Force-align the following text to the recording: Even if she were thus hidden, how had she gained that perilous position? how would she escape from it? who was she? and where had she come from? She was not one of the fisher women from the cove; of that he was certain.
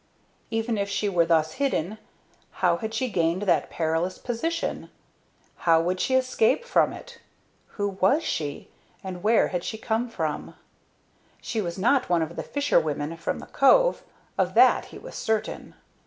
Even 0.49 0.79
if 0.79 0.89
she 0.89 1.07
were 1.07 1.27
thus 1.27 1.53
hidden, 1.61 1.99
how 2.65 2.77
had 2.77 2.91
she 2.91 3.07
gained 3.07 3.43
that 3.43 3.69
perilous 3.69 4.17
position? 4.17 4.89
how 5.57 5.79
would 5.79 5.99
she 5.99 6.15
escape 6.15 6.65
from 6.65 6.91
it? 6.91 7.19
who 7.77 7.87
was 7.89 8.23
she? 8.23 8.67
and 9.03 9.21
where 9.21 9.49
had 9.49 9.63
she 9.63 9.77
come 9.77 10.09
from? 10.09 10.55
She 11.39 11.61
was 11.61 11.77
not 11.77 12.09
one 12.09 12.23
of 12.23 12.35
the 12.35 12.41
fisher 12.41 12.79
women 12.79 13.15
from 13.15 13.37
the 13.37 13.45
cove; 13.45 14.01
of 14.39 14.55
that 14.55 14.85
he 14.85 14.97
was 14.97 15.13
certain. 15.13 15.75